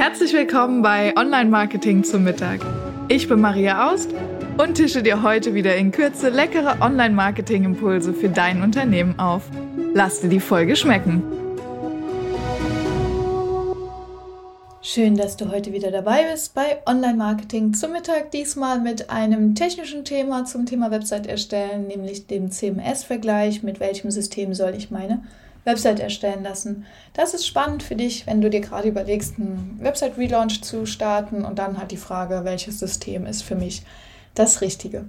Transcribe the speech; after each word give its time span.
Herzlich 0.00 0.32
willkommen 0.32 0.80
bei 0.80 1.14
Online 1.14 1.50
Marketing 1.50 2.02
zum 2.04 2.24
Mittag. 2.24 2.60
Ich 3.08 3.28
bin 3.28 3.38
Maria 3.38 3.92
Aust 3.92 4.08
und 4.56 4.76
tische 4.76 5.02
dir 5.02 5.22
heute 5.22 5.52
wieder 5.52 5.76
in 5.76 5.92
Kürze 5.92 6.30
leckere 6.30 6.80
Online 6.80 7.14
Marketing 7.14 7.64
Impulse 7.64 8.14
für 8.14 8.30
dein 8.30 8.62
Unternehmen 8.62 9.18
auf. 9.18 9.42
Lass 9.92 10.22
dir 10.22 10.30
die 10.30 10.40
Folge 10.40 10.74
schmecken. 10.74 11.22
Schön, 14.80 15.16
dass 15.18 15.36
du 15.36 15.50
heute 15.50 15.74
wieder 15.74 15.90
dabei 15.90 16.30
bist 16.32 16.54
bei 16.54 16.78
Online 16.86 17.18
Marketing 17.18 17.74
zum 17.74 17.92
Mittag. 17.92 18.30
Diesmal 18.30 18.80
mit 18.80 19.10
einem 19.10 19.54
technischen 19.54 20.06
Thema 20.06 20.46
zum 20.46 20.64
Thema 20.64 20.90
Website 20.90 21.26
erstellen, 21.26 21.88
nämlich 21.88 22.26
dem 22.26 22.50
CMS-Vergleich. 22.50 23.62
Mit 23.62 23.80
welchem 23.80 24.10
System 24.10 24.54
soll 24.54 24.74
ich 24.74 24.90
meine 24.90 25.22
Website 25.64 26.00
erstellen 26.00 26.42
lassen. 26.42 26.86
Das 27.12 27.34
ist 27.34 27.46
spannend 27.46 27.82
für 27.82 27.96
dich, 27.96 28.26
wenn 28.26 28.40
du 28.40 28.50
dir 28.50 28.60
gerade 28.60 28.88
überlegst, 28.88 29.38
einen 29.38 29.78
Website-Relaunch 29.80 30.62
zu 30.62 30.86
starten 30.86 31.44
und 31.44 31.58
dann 31.58 31.78
halt 31.78 31.90
die 31.90 31.96
Frage, 31.96 32.44
welches 32.44 32.78
System 32.78 33.26
ist 33.26 33.42
für 33.42 33.56
mich 33.56 33.82
das 34.34 34.60
Richtige. 34.60 35.06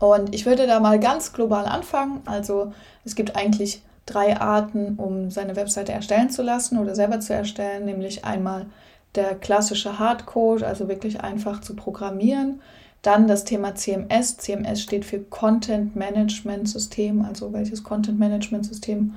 Und 0.00 0.34
ich 0.34 0.46
würde 0.46 0.66
da 0.66 0.80
mal 0.80 0.98
ganz 0.98 1.32
global 1.32 1.66
anfangen. 1.66 2.22
Also 2.24 2.72
es 3.04 3.14
gibt 3.14 3.36
eigentlich 3.36 3.82
drei 4.06 4.38
Arten, 4.38 4.94
um 4.96 5.30
seine 5.30 5.56
Webseite 5.56 5.92
erstellen 5.92 6.30
zu 6.30 6.42
lassen 6.42 6.78
oder 6.78 6.94
selber 6.94 7.20
zu 7.20 7.32
erstellen, 7.32 7.84
nämlich 7.84 8.24
einmal 8.24 8.66
der 9.14 9.34
klassische 9.34 9.98
Hardcode, 9.98 10.64
also 10.64 10.88
wirklich 10.88 11.20
einfach 11.20 11.60
zu 11.60 11.76
programmieren. 11.76 12.60
Dann 13.02 13.28
das 13.28 13.44
Thema 13.44 13.74
CMS. 13.74 14.38
CMS 14.38 14.80
steht 14.80 15.04
für 15.04 15.20
Content 15.20 15.94
Management 15.94 16.68
System, 16.68 17.24
also 17.24 17.52
welches 17.52 17.82
Content 17.84 18.18
Management 18.18 18.66
System 18.66 19.14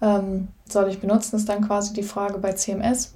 ähm, 0.00 0.48
soll 0.68 0.88
ich 0.88 1.00
benutzen, 1.00 1.36
ist 1.36 1.48
dann 1.48 1.66
quasi 1.66 1.92
die 1.92 2.02
Frage 2.02 2.38
bei 2.38 2.52
CMS. 2.52 3.14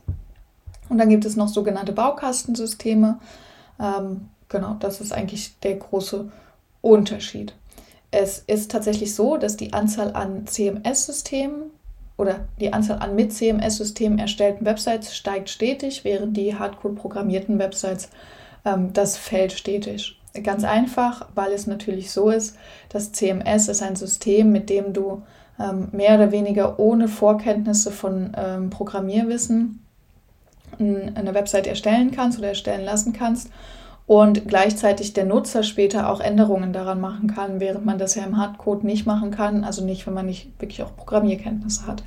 Und 0.88 0.98
dann 0.98 1.08
gibt 1.08 1.24
es 1.24 1.36
noch 1.36 1.48
sogenannte 1.48 1.92
Baukastensysteme. 1.92 3.18
Ähm, 3.80 4.28
genau, 4.48 4.76
das 4.80 5.00
ist 5.00 5.12
eigentlich 5.12 5.58
der 5.60 5.76
große 5.76 6.30
Unterschied. 6.80 7.54
Es 8.10 8.40
ist 8.40 8.70
tatsächlich 8.70 9.14
so, 9.14 9.36
dass 9.36 9.56
die 9.56 9.72
Anzahl 9.72 10.14
an 10.14 10.46
CMS-Systemen 10.46 11.70
oder 12.18 12.46
die 12.60 12.72
Anzahl 12.72 12.98
an 12.98 13.16
mit 13.16 13.32
CMS-Systemen 13.32 14.18
erstellten 14.18 14.66
Websites 14.66 15.16
steigt 15.16 15.48
stetig, 15.48 16.04
während 16.04 16.36
die 16.36 16.54
Hardcode-programmierten 16.54 17.58
Websites, 17.58 18.10
ähm, 18.64 18.92
das 18.92 19.16
fällt 19.16 19.52
stetig. 19.52 20.18
Ganz 20.42 20.64
einfach, 20.64 21.28
weil 21.34 21.52
es 21.52 21.66
natürlich 21.66 22.10
so 22.10 22.30
ist, 22.30 22.56
dass 22.88 23.12
CMS 23.12 23.68
ist 23.68 23.82
ein 23.82 23.96
System, 23.96 24.52
mit 24.52 24.68
dem 24.70 24.92
du 24.92 25.22
ähm, 25.62 25.88
mehr 25.92 26.14
oder 26.16 26.32
weniger 26.32 26.78
ohne 26.78 27.08
Vorkenntnisse 27.08 27.90
von 27.90 28.32
ähm, 28.36 28.70
Programmierwissen 28.70 29.78
eine 30.78 31.34
Website 31.34 31.66
erstellen 31.66 32.10
kannst 32.12 32.38
oder 32.38 32.48
erstellen 32.48 32.84
lassen 32.84 33.12
kannst 33.12 33.50
und 34.06 34.48
gleichzeitig 34.48 35.12
der 35.12 35.26
Nutzer 35.26 35.62
später 35.62 36.10
auch 36.10 36.20
Änderungen 36.20 36.72
daran 36.72 37.00
machen 37.00 37.28
kann, 37.32 37.60
während 37.60 37.84
man 37.84 37.98
das 37.98 38.14
ja 38.14 38.24
im 38.24 38.36
Hardcode 38.36 38.84
nicht 38.84 39.06
machen 39.06 39.30
kann, 39.30 39.64
also 39.64 39.84
nicht, 39.84 40.06
wenn 40.06 40.14
man 40.14 40.26
nicht 40.26 40.50
wirklich 40.60 40.82
auch 40.82 40.96
Programmierkenntnisse 40.96 41.86
hat. 41.86 42.02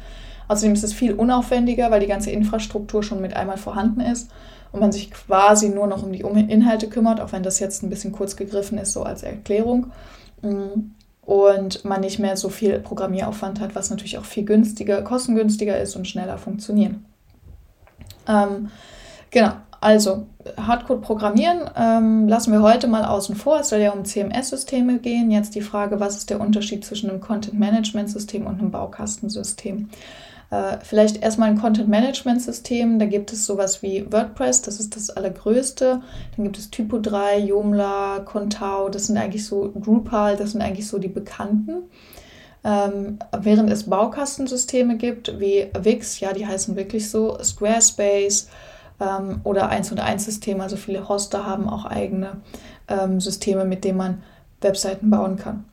Außerdem 0.48 0.74
ist 0.74 0.84
es 0.84 0.94
viel 0.94 1.14
unaufwendiger, 1.14 1.90
weil 1.92 2.02
die 2.02 2.08
ganze 2.08 2.32
Infrastruktur 2.32 3.02
schon 3.02 3.22
mit 3.22 3.36
einmal 3.36 3.58
vorhanden 3.58 4.02
ist 4.02 4.30
und 4.72 4.80
man 4.80 4.92
sich 4.92 5.10
quasi 5.10 5.70
nur 5.70 5.88
noch 5.88 6.04
um 6.04 6.12
die 6.12 6.22
Inhalte 6.22 6.88
kümmert, 6.88 7.22
auch 7.22 7.32
wenn 7.32 7.44
das 7.44 7.60
jetzt 7.60 7.82
ein 7.82 7.90
bisschen 7.90 8.12
kurz 8.12 8.36
gegriffen 8.36 8.78
ist, 8.78 8.94
so 8.94 9.04
als 9.04 9.24
Erklärung. 9.24 9.88
Und 11.26 11.84
man 11.86 12.02
nicht 12.02 12.20
mehr 12.20 12.38
so 12.38 12.50
viel 12.50 12.80
Programmieraufwand 12.80 13.60
hat, 13.60 13.74
was 13.74 13.90
natürlich 13.90 14.18
auch 14.20 14.26
viel 14.26 14.46
günstiger, 14.46 15.02
kostengünstiger 15.02 15.80
ist 15.80 15.96
und 15.96 16.08
schneller 16.08 16.38
funktioniert. 16.38 16.94
Ähm, 18.28 18.70
genau, 19.32 19.54
also 19.82 20.28
Hardcode 20.58 21.02
programmieren 21.02 21.70
ähm, 21.76 22.28
lassen 22.28 22.52
wir 22.52 22.62
heute 22.62 22.88
mal 22.88 23.06
außen 23.06 23.36
vor. 23.36 23.60
Es 23.60 23.70
soll 23.70 23.80
ja 23.80 23.92
um 23.92 24.06
CMS-Systeme 24.06 25.00
gehen. 25.00 25.32
Jetzt 25.32 25.56
die 25.56 25.62
Frage, 25.62 26.00
was 26.00 26.18
ist 26.18 26.30
der 26.30 26.40
Unterschied 26.40 26.86
zwischen 26.86 27.10
einem 27.10 27.20
Content-Management-System 27.20 28.46
und 28.46 28.60
einem 28.60 28.72
Baukastensystem? 28.72 29.90
Äh, 30.52 30.78
vielleicht 30.84 31.22
erstmal 31.22 31.50
ein 31.50 31.60
Content-Management-System. 31.60 33.00
Da 33.00 33.06
gibt 33.06 33.34
es 33.34 33.46
sowas 33.46 33.82
wie 33.82 34.06
WordPress, 34.12 34.62
das 34.62 34.80
ist 34.80 34.96
das 34.96 35.10
allergrößte. 35.10 36.02
Dann 36.36 36.44
gibt 36.44 36.58
es 36.58 36.70
Typo 36.70 37.00
3, 37.00 37.40
Joomla, 37.40 38.20
Contao, 38.20 38.90
das 38.90 39.08
sind 39.08 39.18
eigentlich 39.18 39.46
so 39.46 39.72
Drupal, 39.76 40.38
das 40.38 40.52
sind 40.52 40.62
eigentlich 40.62 40.88
so 40.88 41.00
die 41.00 41.08
bekannten. 41.08 41.84
Ähm, 42.64 43.20
während 43.38 43.72
es 43.72 43.84
Baukastensysteme 43.90 44.98
gibt, 44.98 45.40
wie 45.40 45.68
Wix, 45.80 46.20
ja, 46.20 46.34
die 46.34 46.48
heißen 46.48 46.76
wirklich 46.76 47.10
so, 47.10 47.38
Squarespace 47.42 48.48
ähm, 49.00 49.42
oder 49.44 49.70
1 49.70 49.92
und 49.92 50.00
1 50.00 50.26
Systeme, 50.26 50.64
also 50.64 50.78
viele 50.78 51.08
Hoster 51.08 51.46
haben 51.46 51.70
auch 51.70 51.86
eigene 51.86 52.38
ähm, 52.88 53.20
Systeme, 53.20 53.66
mit 53.66 53.84
denen 53.84 53.98
man 53.98 54.24
Webseiten 54.62 55.10
bauen 55.10 55.38
kann. 55.38 55.66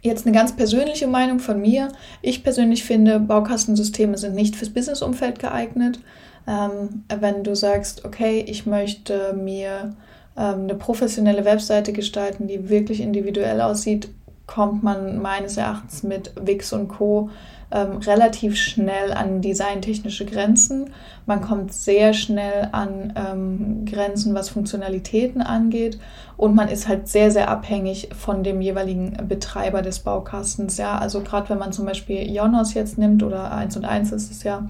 Jetzt 0.00 0.26
eine 0.26 0.34
ganz 0.34 0.56
persönliche 0.56 1.06
Meinung 1.06 1.38
von 1.38 1.60
mir. 1.60 1.88
Ich 2.22 2.42
persönlich 2.42 2.84
finde, 2.84 3.20
Baukastensysteme 3.20 4.16
sind 4.16 4.34
nicht 4.34 4.56
fürs 4.56 4.70
Businessumfeld 4.72 5.38
geeignet. 5.38 6.00
Ähm, 6.46 7.04
wenn 7.20 7.44
du 7.44 7.54
sagst, 7.54 8.04
okay, 8.04 8.44
ich 8.46 8.66
möchte 8.66 9.34
mir 9.34 9.94
ähm, 10.36 10.62
eine 10.62 10.74
professionelle 10.74 11.44
Webseite 11.44 11.92
gestalten, 11.92 12.48
die 12.48 12.68
wirklich 12.68 13.00
individuell 13.00 13.60
aussieht, 13.60 14.08
kommt 14.46 14.82
man 14.82 15.20
meines 15.20 15.56
Erachtens 15.56 16.02
mit 16.02 16.32
Wix 16.40 16.72
und 16.72 16.88
Co 16.88 17.30
ähm, 17.72 17.98
relativ 17.98 18.56
schnell 18.56 19.12
an 19.12 19.40
designtechnische 19.40 20.26
Grenzen. 20.26 20.90
Man 21.26 21.40
kommt 21.40 21.72
sehr 21.72 22.12
schnell 22.12 22.68
an 22.72 23.14
ähm, 23.16 23.84
Grenzen, 23.86 24.34
was 24.34 24.50
Funktionalitäten 24.50 25.40
angeht. 25.40 25.98
Und 26.36 26.54
man 26.54 26.68
ist 26.68 26.86
halt 26.86 27.08
sehr, 27.08 27.30
sehr 27.30 27.48
abhängig 27.48 28.10
von 28.16 28.44
dem 28.44 28.60
jeweiligen 28.60 29.16
Betreiber 29.26 29.80
des 29.80 30.00
Baukastens. 30.00 30.76
Ja, 30.76 30.98
also 30.98 31.20
gerade 31.22 31.48
wenn 31.48 31.58
man 31.58 31.72
zum 31.72 31.86
Beispiel 31.86 32.28
Ionos 32.30 32.74
jetzt 32.74 32.98
nimmt 32.98 33.22
oder 33.22 33.52
1 33.52 33.76
und 33.76 33.84
1 33.84 34.12
ist 34.12 34.30
es 34.30 34.42
ja, 34.42 34.68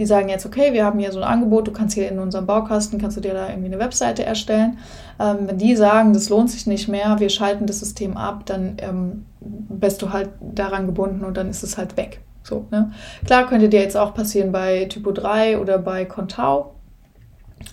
die 0.00 0.06
sagen 0.06 0.30
jetzt, 0.30 0.46
okay, 0.46 0.72
wir 0.72 0.86
haben 0.86 0.98
hier 0.98 1.12
so 1.12 1.20
ein 1.20 1.28
Angebot, 1.28 1.68
du 1.68 1.72
kannst 1.72 1.94
hier 1.94 2.10
in 2.10 2.18
unserem 2.18 2.46
Baukasten, 2.46 2.98
kannst 2.98 3.18
du 3.18 3.20
dir 3.20 3.34
da 3.34 3.50
irgendwie 3.50 3.66
eine 3.66 3.78
Webseite 3.78 4.24
erstellen. 4.24 4.78
Ähm, 5.20 5.40
wenn 5.42 5.58
die 5.58 5.76
sagen, 5.76 6.14
das 6.14 6.30
lohnt 6.30 6.50
sich 6.50 6.66
nicht 6.66 6.88
mehr, 6.88 7.20
wir 7.20 7.28
schalten 7.28 7.66
das 7.66 7.80
System 7.80 8.16
ab, 8.16 8.46
dann 8.46 8.78
ähm, 8.78 9.26
bist 9.40 10.00
du 10.00 10.10
halt 10.10 10.30
daran 10.40 10.86
gebunden 10.86 11.22
und 11.22 11.36
dann 11.36 11.50
ist 11.50 11.62
es 11.62 11.76
halt 11.76 11.98
weg. 11.98 12.22
So, 12.42 12.64
ne? 12.70 12.92
Klar 13.26 13.46
könnte 13.46 13.68
dir 13.68 13.82
jetzt 13.82 13.96
auch 13.96 14.14
passieren 14.14 14.52
bei 14.52 14.86
Typo 14.86 15.12
3 15.12 15.58
oder 15.58 15.76
bei 15.76 16.06
Contao. 16.06 16.72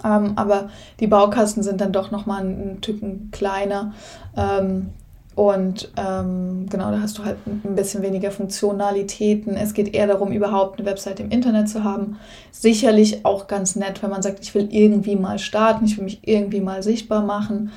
Ähm, 0.04 0.34
aber 0.36 0.70
die 1.00 1.08
Baukasten 1.08 1.64
sind 1.64 1.80
dann 1.80 1.94
doch 1.94 2.12
nochmal 2.12 2.44
ein 2.44 2.82
Typen 2.82 3.32
kleiner. 3.32 3.94
Ähm, 4.36 4.90
und 5.38 5.92
ähm, 5.98 6.66
genau, 6.68 6.90
da 6.90 7.00
hast 7.00 7.20
du 7.20 7.24
halt 7.24 7.38
ein 7.46 7.75
bisschen 7.75 8.02
weniger 8.02 8.31
Funktionalitäten. 8.31 9.56
Es 9.56 9.75
geht 9.75 9.94
eher 9.94 10.08
darum, 10.08 10.31
überhaupt 10.31 10.80
eine 10.80 10.90
Website 10.90 11.20
im 11.20 11.30
Internet 11.30 11.70
zu 11.70 11.84
haben. 11.84 12.18
Sicherlich 12.52 13.24
auch 13.24 13.46
ganz 13.46 13.75
nett, 13.75 14.02
wenn 14.02 14.09
man 14.09 14.24
sagt, 14.24 14.40
ich 14.42 14.56
will 14.56 14.68
irgendwie 14.72 15.16
mal 15.16 15.38
starten, 15.38 15.86
ich 15.86 15.96
will 15.96 16.06
mich 16.06 16.22
irgendwie 16.24 16.59
mal 16.59 16.81
sichtbar 16.81 17.24
machen 17.24 17.72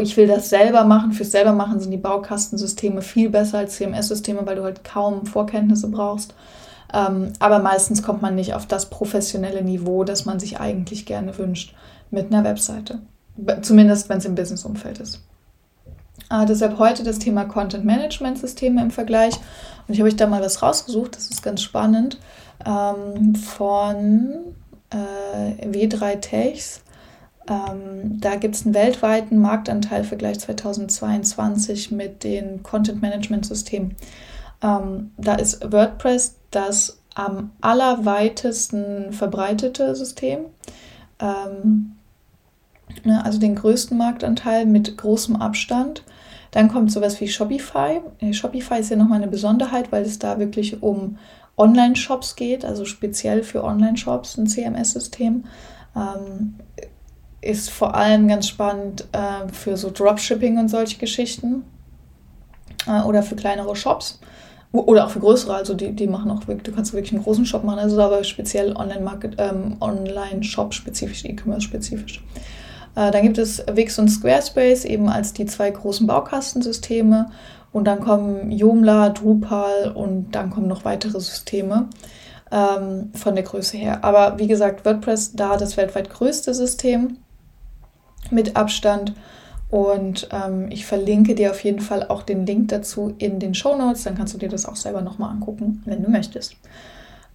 ich 0.00 0.16
will 0.16 0.26
das 0.26 0.48
selber 0.48 0.84
machen. 0.84 1.12
Fürs 1.12 1.32
selber 1.32 1.52
machen 1.52 1.78
sind 1.78 1.90
die 1.90 1.98
Baukastensysteme 1.98 3.02
viel 3.02 3.28
besser 3.28 3.58
als 3.58 3.76
CMS-Systeme, 3.76 4.46
weil 4.46 4.56
du 4.56 4.62
halt 4.62 4.84
kaum 4.84 5.26
Vorkenntnisse 5.26 5.88
brauchst. 5.88 6.34
Ähm, 6.94 7.34
aber 7.40 7.58
meistens 7.58 8.02
kommt 8.02 8.22
man 8.22 8.34
nicht 8.34 8.54
auf 8.54 8.64
das 8.64 8.88
professionelle 8.88 9.62
Niveau, 9.62 10.04
das 10.04 10.24
man 10.24 10.40
sich 10.40 10.60
eigentlich 10.60 11.04
gerne 11.04 11.36
wünscht 11.36 11.74
mit 12.10 12.32
einer 12.32 12.42
Webseite. 12.42 13.00
Zumindest 13.60 14.08
wenn 14.08 14.16
es 14.16 14.24
im 14.24 14.34
Business-Umfeld 14.34 14.98
ist. 15.00 15.20
Äh, 16.32 16.46
deshalb 16.46 16.78
heute 16.78 17.04
das 17.04 17.18
Thema 17.18 17.44
Content-Management-Systeme 17.44 18.80
im 18.80 18.90
Vergleich. 18.90 19.34
Und 19.86 19.94
ich 19.94 20.00
habe 20.00 20.08
euch 20.08 20.16
da 20.16 20.26
mal 20.26 20.42
was 20.42 20.62
rausgesucht, 20.62 21.16
das 21.16 21.28
ist 21.28 21.42
ganz 21.42 21.60
spannend, 21.60 22.18
ähm, 22.64 23.34
von 23.34 24.54
äh, 24.90 25.66
W3 25.66 26.20
Techs. 26.20 26.82
Ähm, 27.48 28.20
da 28.20 28.36
gibt 28.36 28.54
es 28.54 28.64
einen 28.64 28.74
weltweiten 28.74 29.38
Marktanteil 29.40 30.04
Vergleich 30.04 30.40
2022 30.40 31.90
mit 31.90 32.24
den 32.24 32.62
Content-Management-Systemen. 32.62 33.96
Ähm, 34.62 35.10
da 35.18 35.34
ist 35.34 35.70
WordPress 35.70 36.36
das 36.50 36.98
am 37.14 37.50
allerweitesten 37.60 39.12
verbreitete 39.12 39.94
System. 39.94 40.46
Ähm, 41.18 41.96
ne, 43.04 43.22
also 43.22 43.38
den 43.38 43.56
größten 43.56 43.98
Marktanteil 43.98 44.64
mit 44.64 44.96
großem 44.96 45.36
Abstand. 45.36 46.04
Dann 46.52 46.68
kommt 46.68 46.92
sowas 46.92 47.20
wie 47.20 47.28
Shopify. 47.28 48.00
Äh, 48.20 48.32
Shopify 48.32 48.78
ist 48.78 48.90
ja 48.90 48.96
nochmal 48.96 49.18
eine 49.18 49.30
Besonderheit, 49.30 49.90
weil 49.90 50.04
es 50.04 50.20
da 50.20 50.38
wirklich 50.38 50.82
um 50.82 51.18
Online-Shops 51.56 52.36
geht, 52.36 52.64
also 52.64 52.84
speziell 52.84 53.42
für 53.42 53.64
Online-Shops 53.64 54.38
ein 54.38 54.46
CMS-System. 54.46 55.44
Ähm, 55.96 56.54
ist 57.40 57.70
vor 57.70 57.94
allem 57.94 58.28
ganz 58.28 58.48
spannend 58.48 59.04
äh, 59.12 59.52
für 59.52 59.76
so 59.76 59.90
Dropshipping 59.90 60.58
und 60.58 60.68
solche 60.68 60.98
Geschichten 60.98 61.64
äh, 62.86 63.02
oder 63.02 63.22
für 63.22 63.34
kleinere 63.34 63.74
Shops. 63.74 64.20
oder 64.72 65.06
auch 65.06 65.10
für 65.10 65.20
größere, 65.20 65.54
also 65.54 65.74
die, 65.74 65.92
die 65.92 66.06
machen 66.06 66.30
auch 66.30 66.46
wirklich, 66.46 66.62
du 66.62 66.72
kannst 66.72 66.92
wirklich 66.92 67.12
einen 67.12 67.22
großen 67.22 67.44
Shop 67.44 67.64
machen, 67.64 67.78
also 67.78 68.00
aber 68.00 68.24
speziell 68.24 68.74
Online-Market, 68.76 69.34
ähm, 69.38 69.76
Online-Shop 69.80 70.72
spezifisch, 70.72 71.24
E-Commerce 71.24 71.62
spezifisch. 71.62 72.22
Äh, 72.94 73.10
dann 73.10 73.22
gibt 73.22 73.38
es 73.38 73.64
Wix 73.72 73.98
und 73.98 74.08
Squarespace 74.08 74.84
eben 74.84 75.08
als 75.08 75.32
die 75.32 75.46
zwei 75.46 75.70
großen 75.70 76.06
Baukastensysteme 76.06 77.30
und 77.72 77.84
dann 77.86 78.00
kommen 78.00 78.50
Joomla, 78.50 79.10
Drupal 79.10 79.92
und 79.94 80.32
dann 80.32 80.50
kommen 80.50 80.68
noch 80.68 80.84
weitere 80.84 81.20
Systeme 81.20 81.88
ähm, 82.50 83.10
von 83.14 83.34
der 83.34 83.44
Größe 83.44 83.78
her. 83.78 84.04
Aber 84.04 84.38
wie 84.38 84.46
gesagt, 84.46 84.84
WordPress 84.84 85.32
da 85.32 85.56
das 85.56 85.76
weltweit 85.76 86.10
größte 86.10 86.54
System 86.54 87.16
mit 88.30 88.56
Abstand. 88.56 89.14
Und 89.70 90.28
ähm, 90.32 90.66
ich 90.70 90.84
verlinke 90.84 91.34
dir 91.34 91.50
auf 91.50 91.64
jeden 91.64 91.80
Fall 91.80 92.06
auch 92.08 92.22
den 92.22 92.44
Link 92.44 92.68
dazu 92.68 93.14
in 93.16 93.38
den 93.38 93.54
Show 93.54 93.74
Notes. 93.74 94.04
Dann 94.04 94.14
kannst 94.14 94.34
du 94.34 94.38
dir 94.38 94.50
das 94.50 94.66
auch 94.66 94.76
selber 94.76 95.00
nochmal 95.00 95.30
angucken, 95.30 95.82
wenn 95.86 96.02
du 96.02 96.10
möchtest. 96.10 96.56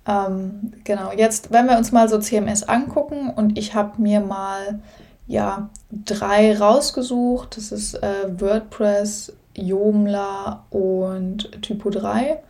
Ähm, 0.07 0.71
genau, 0.83 1.12
jetzt, 1.12 1.51
wenn 1.51 1.65
wir 1.65 1.77
uns 1.77 1.92
mal 1.92 2.07
so 2.07 2.19
CMS 2.19 2.62
angucken 2.62 3.31
und 3.36 3.57
ich 3.57 3.74
habe 3.74 4.00
mir 4.00 4.19
mal 4.19 4.80
ja 5.27 5.69
drei 5.91 6.57
rausgesucht. 6.57 7.57
Das 7.57 7.71
ist 7.71 7.95
äh, 7.95 8.39
WordPress, 8.39 9.33
Joomla 9.56 10.65
und 10.69 11.62
Typo 11.62 11.89
3 11.89 12.41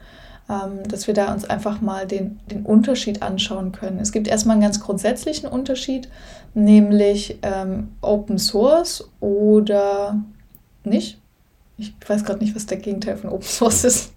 ähm, 0.49 0.83
dass 0.87 1.07
wir 1.07 1.13
da 1.13 1.33
uns 1.33 1.45
einfach 1.45 1.81
mal 1.81 2.07
den, 2.07 2.39
den 2.49 2.63
Unterschied 2.63 3.21
anschauen 3.21 3.71
können. 3.71 3.99
Es 3.99 4.11
gibt 4.11 4.27
erstmal 4.27 4.53
einen 4.53 4.63
ganz 4.63 4.79
grundsätzlichen 4.79 5.49
Unterschied, 5.49 6.07
nämlich 6.53 7.39
ähm, 7.41 7.89
Open 8.01 8.37
Source 8.37 9.09
oder 9.19 10.21
nicht. 10.83 11.19
Ich 11.77 11.93
weiß 12.07 12.23
gerade 12.23 12.39
nicht, 12.39 12.55
was 12.55 12.65
der 12.65 12.77
Gegenteil 12.77 13.17
von 13.17 13.29
Open 13.29 13.43
Source 13.45 13.83
ist. 13.83 14.13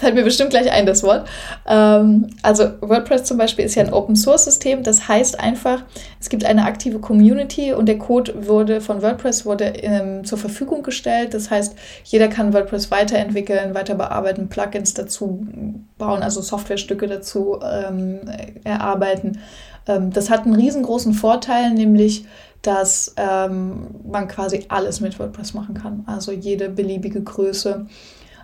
Fällt 0.00 0.14
mir 0.14 0.24
bestimmt 0.24 0.48
gleich 0.48 0.72
ein, 0.72 0.86
das 0.86 1.02
Wort. 1.02 1.28
Ähm, 1.66 2.28
also 2.42 2.70
WordPress 2.80 3.24
zum 3.24 3.36
Beispiel 3.36 3.66
ist 3.66 3.74
ja 3.74 3.84
ein 3.84 3.92
Open-Source-System. 3.92 4.82
Das 4.82 5.08
heißt 5.08 5.38
einfach, 5.38 5.82
es 6.18 6.30
gibt 6.30 6.44
eine 6.46 6.64
aktive 6.64 7.00
Community 7.00 7.74
und 7.74 7.84
der 7.84 7.98
Code 7.98 8.46
wurde 8.46 8.80
von 8.80 9.02
WordPress 9.02 9.44
wurde 9.44 9.64
ähm, 9.64 10.24
zur 10.24 10.38
Verfügung 10.38 10.82
gestellt. 10.82 11.34
Das 11.34 11.50
heißt, 11.50 11.76
jeder 12.04 12.28
kann 12.28 12.54
WordPress 12.54 12.90
weiterentwickeln, 12.90 13.74
weiter 13.74 13.94
bearbeiten, 13.94 14.48
Plugins 14.48 14.94
dazu 14.94 15.46
bauen, 15.98 16.22
also 16.22 16.40
Softwarestücke 16.40 17.06
dazu 17.06 17.60
ähm, 17.62 18.20
erarbeiten. 18.64 19.38
Ähm, 19.86 20.10
das 20.12 20.30
hat 20.30 20.46
einen 20.46 20.54
riesengroßen 20.54 21.12
Vorteil, 21.12 21.74
nämlich 21.74 22.24
dass 22.62 23.14
ähm, 23.16 23.86
man 24.04 24.28
quasi 24.28 24.64
alles 24.68 25.00
mit 25.00 25.18
WordPress 25.18 25.54
machen 25.54 25.74
kann. 25.74 26.04
Also 26.06 26.32
jede 26.32 26.68
beliebige 26.68 27.22
Größe. 27.22 27.86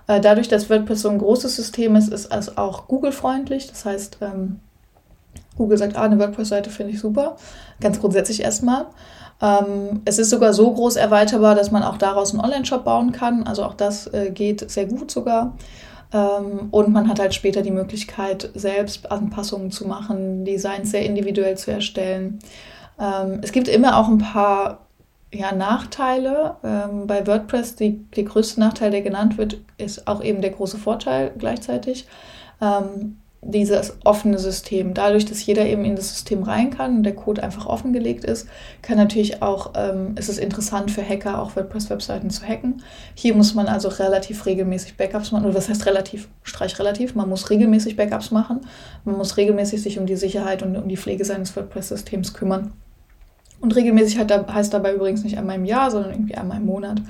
Äh, 0.06 0.20
dadurch, 0.20 0.48
dass 0.48 0.70
WordPress 0.70 1.02
so 1.02 1.08
ein 1.08 1.18
großes 1.18 1.56
System 1.56 1.96
ist, 1.96 2.12
ist 2.12 2.32
es 2.32 2.56
auch 2.56 2.86
Google-freundlich. 2.88 3.68
Das 3.68 3.84
heißt, 3.84 4.18
ähm, 4.20 4.60
Google 5.56 5.78
sagt, 5.78 5.96
ah, 5.96 6.02
eine 6.02 6.18
WordPress-Seite 6.18 6.70
finde 6.70 6.92
ich 6.92 7.00
super. 7.00 7.36
Ganz 7.80 8.00
grundsätzlich 8.00 8.42
erstmal. 8.42 8.86
Ähm, 9.40 10.02
es 10.04 10.18
ist 10.18 10.30
sogar 10.30 10.52
so 10.52 10.72
groß 10.72 10.96
erweiterbar, 10.96 11.54
dass 11.54 11.70
man 11.70 11.82
auch 11.82 11.98
daraus 11.98 12.32
einen 12.32 12.40
Online-Shop 12.40 12.84
bauen 12.84 13.12
kann. 13.12 13.44
Also 13.44 13.64
auch 13.64 13.74
das 13.74 14.06
äh, 14.08 14.30
geht 14.30 14.70
sehr 14.70 14.86
gut 14.86 15.10
sogar. 15.10 15.56
Ähm, 16.12 16.68
und 16.70 16.92
man 16.92 17.08
hat 17.08 17.18
halt 17.18 17.34
später 17.34 17.62
die 17.62 17.70
Möglichkeit, 17.70 18.50
selbst 18.54 19.10
Anpassungen 19.10 19.70
zu 19.70 19.86
machen, 19.86 20.44
Designs 20.44 20.90
sehr 20.90 21.04
individuell 21.04 21.56
zu 21.56 21.72
erstellen. 21.72 22.38
Ähm, 22.98 23.40
es 23.42 23.52
gibt 23.52 23.68
immer 23.68 23.98
auch 23.98 24.08
ein 24.08 24.18
paar 24.18 24.85
ja, 25.32 25.52
Nachteile. 25.52 26.56
Ähm, 26.62 27.06
bei 27.06 27.26
WordPress, 27.26 27.76
die, 27.76 28.04
der 28.16 28.24
größte 28.24 28.60
Nachteil, 28.60 28.90
der 28.90 29.02
genannt 29.02 29.38
wird, 29.38 29.58
ist 29.78 30.06
auch 30.06 30.22
eben 30.22 30.40
der 30.40 30.50
große 30.50 30.78
Vorteil 30.78 31.32
gleichzeitig. 31.36 32.06
Ähm, 32.60 33.18
dieses 33.42 33.98
offene 34.04 34.38
System. 34.38 34.94
Dadurch, 34.94 35.24
dass 35.24 35.44
jeder 35.44 35.66
eben 35.66 35.84
in 35.84 35.96
das 35.96 36.08
System 36.08 36.42
rein 36.42 36.70
kann 36.70 36.96
und 36.96 37.02
der 37.04 37.14
Code 37.14 37.42
einfach 37.42 37.66
offengelegt 37.66 38.24
ist, 38.24 38.48
kann 38.82 38.96
natürlich 38.96 39.42
auch, 39.42 39.72
ähm, 39.76 40.14
ist 40.16 40.28
es 40.28 40.38
interessant 40.38 40.90
für 40.90 41.06
Hacker, 41.06 41.40
auch 41.40 41.54
WordPress-Webseiten 41.54 42.30
zu 42.30 42.46
hacken. 42.46 42.82
Hier 43.14 43.34
muss 43.34 43.54
man 43.54 43.66
also 43.68 43.88
relativ 43.88 44.46
regelmäßig 44.46 44.96
Backups 44.96 45.32
machen. 45.32 45.44
Oder 45.44 45.54
das 45.54 45.68
heißt 45.68 45.86
relativ, 45.86 46.28
streich 46.42 46.78
relativ, 46.78 47.14
man 47.14 47.28
muss 47.28 47.50
regelmäßig 47.50 47.96
Backups 47.96 48.30
machen. 48.30 48.60
Man 49.04 49.16
muss 49.16 49.36
regelmäßig 49.36 49.82
sich 49.82 49.98
um 49.98 50.06
die 50.06 50.16
Sicherheit 50.16 50.62
und 50.62 50.76
um 50.76 50.88
die 50.88 50.96
Pflege 50.96 51.24
seines 51.24 51.54
WordPress-Systems 51.54 52.34
kümmern. 52.34 52.72
Und 53.60 53.74
regelmäßig 53.74 54.18
heißt 54.18 54.74
dabei 54.74 54.94
übrigens 54.94 55.24
nicht 55.24 55.38
einmal 55.38 55.56
im 55.56 55.64
Jahr, 55.64 55.90
sondern 55.90 56.12
irgendwie 56.12 56.34
einmal 56.34 56.58
im 56.58 56.66
Monat, 56.66 57.00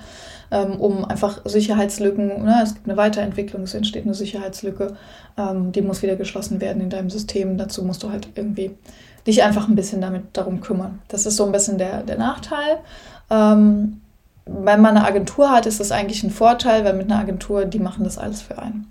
ähm, 0.50 0.80
um 0.80 1.04
einfach 1.04 1.40
Sicherheitslücken, 1.44 2.44
ne, 2.44 2.60
es 2.62 2.74
gibt 2.74 2.88
eine 2.88 2.96
Weiterentwicklung, 2.96 3.62
es 3.62 3.74
entsteht 3.74 4.04
eine 4.04 4.14
Sicherheitslücke, 4.14 4.96
ähm, 5.36 5.72
die 5.72 5.82
muss 5.82 6.02
wieder 6.02 6.16
geschlossen 6.16 6.60
werden 6.60 6.80
in 6.80 6.90
deinem 6.90 7.10
System. 7.10 7.58
Dazu 7.58 7.82
musst 7.82 8.02
du 8.02 8.10
halt 8.10 8.28
irgendwie 8.36 8.76
dich 9.26 9.42
einfach 9.42 9.68
ein 9.68 9.74
bisschen 9.74 10.00
damit 10.00 10.24
darum 10.34 10.60
kümmern. 10.60 11.00
Das 11.08 11.26
ist 11.26 11.36
so 11.36 11.44
ein 11.44 11.52
bisschen 11.52 11.78
der, 11.78 12.02
der 12.02 12.16
Nachteil. 12.16 12.78
Ähm, 13.28 14.00
wenn 14.44 14.80
man 14.80 14.96
eine 14.96 15.04
Agentur 15.04 15.50
hat, 15.50 15.66
ist 15.66 15.80
das 15.80 15.90
eigentlich 15.90 16.22
ein 16.22 16.30
Vorteil, 16.30 16.84
weil 16.84 16.94
mit 16.94 17.10
einer 17.10 17.20
Agentur, 17.20 17.64
die 17.64 17.80
machen 17.80 18.04
das 18.04 18.16
alles 18.16 18.42
für 18.42 18.58
einen. 18.58 18.86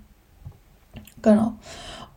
Genau. 1.22 1.54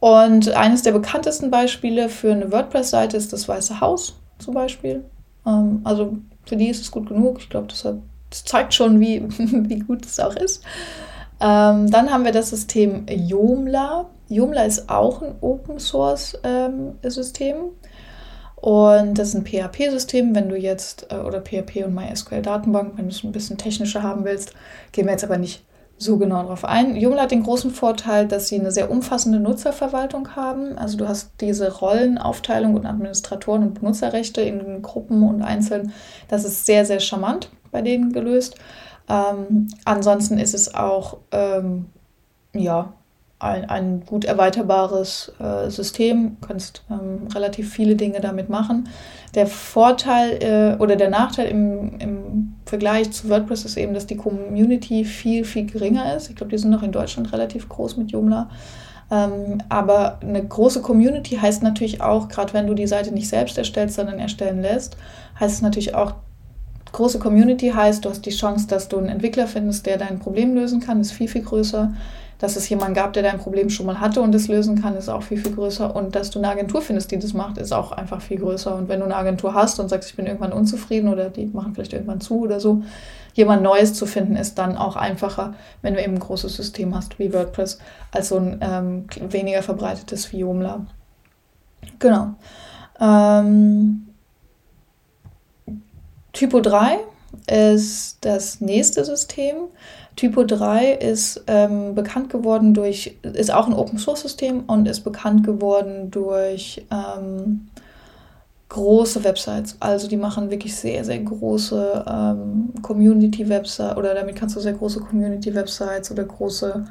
Und 0.02 0.50
eines 0.50 0.82
der 0.84 0.92
bekanntesten 0.92 1.50
Beispiele 1.50 2.10
für 2.10 2.32
eine 2.32 2.52
WordPress-Seite 2.52 3.16
ist 3.16 3.32
das 3.32 3.48
Weiße 3.48 3.80
Haus 3.80 4.16
zum 4.38 4.54
Beispiel. 4.54 5.06
Ähm, 5.46 5.82
also 5.84 6.18
für 6.46 6.56
die 6.56 6.70
ist 6.70 6.82
es 6.82 6.92
gut 6.92 7.10
genug. 7.10 7.40
Ich 7.40 7.50
glaube, 7.50 7.68
das, 7.68 7.84
das, 7.84 8.44
zeigt 8.46 8.74
schon, 8.74 9.00
wie, 9.00 9.24
wie 9.38 9.80
gut 9.80 10.06
es 10.06 10.20
auch 10.20 10.36
ist. 10.36 10.64
Ähm, 11.42 11.90
dann 11.90 12.12
haben 12.12 12.26
wir 12.26 12.32
das 12.32 12.50
System 12.50 13.06
Joomla. 13.08 14.10
Joomla 14.28 14.64
ist 14.64 14.90
auch 14.90 15.22
ein 15.22 15.36
Open 15.42 15.80
Source 15.80 16.38
ähm, 16.44 16.96
System. 17.04 17.72
Und 18.56 19.18
das 19.18 19.30
ist 19.30 19.36
ein 19.36 19.46
PHP-System, 19.46 20.36
wenn 20.36 20.50
du 20.50 20.58
jetzt, 20.58 21.08
äh, 21.12 21.16
oder 21.16 21.42
PHP 21.42 21.86
und 21.86 21.96
MySQL-Datenbank, 21.96 22.98
wenn 22.98 23.06
du 23.06 23.12
es 23.12 23.24
ein 23.24 23.32
bisschen 23.32 23.58
technischer 23.58 24.04
haben 24.04 24.26
willst, 24.26 24.54
gehen 24.92 25.06
wir 25.06 25.14
jetzt 25.14 25.24
aber 25.24 25.38
nicht 25.38 25.64
so 26.00 26.18
genau 26.18 26.42
darauf 26.44 26.64
ein. 26.64 26.96
Joomla 26.96 27.24
hat 27.24 27.32
den 27.32 27.44
großen 27.44 27.72
Vorteil, 27.72 28.28
dass 28.28 28.48
sie 28.48 28.60
eine 28.60 28.72
sehr 28.72 28.90
umfassende 28.90 29.40
Nutzerverwaltung 29.40 30.36
haben. 30.36 30.78
Also 30.78 30.98
du 30.98 31.08
hast 31.08 31.34
diese 31.42 31.78
Rollenaufteilung 31.80 32.74
und 32.74 32.86
Administratoren 32.86 33.64
und 33.64 33.74
Benutzerrechte 33.76 34.42
in 34.42 34.82
Gruppen 34.82 35.28
und 35.28 35.42
einzeln. 35.42 35.92
Das 36.30 36.46
ist 36.46 36.66
sehr, 36.66 36.86
sehr 36.86 37.02
charmant 37.02 37.52
bei 37.72 37.82
denen 37.82 38.14
gelöst. 38.14 38.56
Ähm, 39.10 39.68
ansonsten 39.84 40.40
ist 40.40 40.56
es 40.56 40.74
auch 40.74 41.18
ähm, 41.32 41.88
ja, 42.56 42.94
ein, 43.40 43.70
ein 43.70 44.04
gut 44.06 44.26
erweiterbares 44.26 45.32
äh, 45.40 45.70
System. 45.70 46.38
Du 46.42 46.48
kannst 46.48 46.84
ähm, 46.92 47.28
relativ 47.34 47.72
viele 47.72 47.96
Dinge 47.96 48.20
damit 48.20 48.50
machen. 48.50 48.90
Der 49.34 49.48
Vorteil 49.48 50.44
äh, 50.44 50.82
oder 50.82 50.98
der 50.98 51.10
Nachteil 51.10 51.48
im, 51.48 51.98
im 52.00 52.56
Vergleich 52.66 53.12
zu 53.12 53.30
WordPress 53.30 53.64
ist 53.64 53.78
eben, 53.78 53.94
dass 53.94 54.08
die 54.08 54.18
Community 54.18 55.06
viel, 55.06 55.46
viel 55.46 55.66
geringer 55.66 56.16
ist. 56.16 56.30
Ich 56.30 56.36
glaube, 56.36 56.52
die 56.52 56.58
sind 56.58 56.70
noch 56.70 56.84
in 56.84 56.92
Deutschland 56.92 57.32
relativ 57.32 57.70
groß 57.70 57.96
mit 57.96 58.12
Joomla. 58.12 58.50
Ähm, 59.10 59.60
aber 59.70 60.20
eine 60.22 60.46
große 60.46 60.82
Community 60.82 61.38
heißt 61.38 61.64
natürlich 61.64 62.02
auch, 62.02 62.28
gerade 62.28 62.54
wenn 62.54 62.68
du 62.68 62.74
die 62.74 62.88
Seite 62.88 63.14
nicht 63.14 63.30
selbst 63.30 63.58
erstellst, 63.58 63.96
sondern 63.96 64.20
erstellen 64.20 64.62
lässt, 64.62 64.98
heißt 65.40 65.56
es 65.56 65.62
natürlich 65.62 65.96
auch, 65.96 66.14
große 66.92 67.20
Community 67.20 67.70
heißt, 67.70 68.04
du 68.04 68.10
hast 68.10 68.26
die 68.26 68.32
Chance, 68.32 68.68
dass 68.68 68.90
du 68.90 68.98
einen 68.98 69.10
Entwickler 69.10 69.48
findest, 69.48 69.86
der 69.86 69.98
dein 69.98 70.20
Problem 70.20 70.56
lösen 70.56 70.80
kann, 70.80 71.00
ist 71.00 71.12
viel, 71.12 71.28
viel 71.28 71.44
größer 71.44 71.94
dass 72.40 72.56
es 72.56 72.68
jemanden 72.70 72.94
gab, 72.94 73.12
der 73.14 73.22
dein 73.22 73.38
Problem 73.38 73.70
schon 73.70 73.86
mal 73.86 74.00
hatte 74.00 74.22
und 74.22 74.32
das 74.32 74.48
lösen 74.48 74.82
kann, 74.82 74.96
ist 74.96 75.10
auch 75.10 75.24
viel, 75.24 75.38
viel 75.38 75.54
größer. 75.54 75.94
Und 75.94 76.16
dass 76.16 76.32
du 76.32 76.40
eine 76.40 76.48
Agentur 76.48 76.82
findest, 76.82 77.12
die 77.12 77.20
das 77.20 77.34
macht, 77.34 77.58
ist 77.58 77.74
auch 77.74 77.92
einfach 77.92 78.22
viel 78.22 78.40
größer. 78.40 78.74
Und 78.74 78.88
wenn 78.88 79.00
du 79.00 79.06
eine 79.06 79.18
Agentur 79.18 79.54
hast 79.54 79.78
und 79.80 79.90
sagst, 79.90 80.10
ich 80.10 80.16
bin 80.16 80.26
irgendwann 80.26 80.54
unzufrieden 80.54 81.10
oder 81.10 81.30
die 81.30 81.48
machen 81.48 81.74
vielleicht 81.76 81.92
irgendwann 81.92 82.22
zu 82.22 82.40
oder 82.40 82.62
so, 82.62 82.82
jemand 83.34 83.62
Neues 83.62 83.94
zu 83.94 84.06
finden, 84.06 84.38
ist 84.38 84.58
dann 84.58 84.78
auch 84.78 84.96
einfacher, 84.96 85.54
wenn 85.82 85.96
du 85.96 86.02
eben 86.02 86.14
ein 86.14 86.20
großes 86.20 86.56
System 86.56 86.96
hast 86.96 87.20
wie 87.20 87.34
WordPress, 87.34 87.78
als 88.12 88.30
so 88.30 88.38
ein 88.38 88.60
ähm, 88.62 89.06
weniger 89.32 89.62
verbreitetes 89.62 90.32
wie 90.32 90.40
Joomla. 90.40 90.86
Genau. 92.00 92.36
Ähm, 93.02 94.08
Typo 96.32 96.62
3 96.62 97.00
ist 97.50 98.18
das 98.22 98.62
nächste 98.62 99.04
System. 99.06 99.56
Typo 100.16 100.44
3 100.44 100.94
ist 100.94 101.44
ähm, 101.48 101.96
bekannt 101.96 102.30
geworden 102.30 102.74
durch, 102.74 103.18
ist 103.24 103.54
auch 103.54 103.68
ein 103.68 103.74
Open 103.74 103.98
Source 103.98 104.22
System 104.22 104.64
und 104.68 104.88
ist 104.88 105.02
bekannt 105.02 105.46
geworden 105.46 106.12
durch 106.12 106.86
ähm, 106.92 107.70
große 108.68 109.24
Websites. 109.24 109.78
Also 109.80 110.08
die 110.08 110.18
machen 110.18 110.52
wirklich 110.52 110.76
sehr, 110.76 111.04
sehr 111.04 111.20
große 111.20 112.06
ähm, 112.08 112.74
Community-Websites 112.82 113.98
oder 113.98 114.14
damit 114.14 114.36
kannst 114.36 114.56
du 114.56 114.60
sehr 114.60 114.74
große 114.74 115.00
Community-Websites 115.00 116.12
oder 116.12 116.24
große 116.24 116.86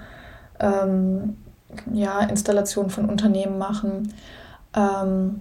ähm, 0.61 1.37
ja, 1.93 2.21
Installationen 2.21 2.91
von 2.91 3.09
Unternehmen 3.09 3.59
machen. 3.59 4.13
Ähm, 4.75 5.41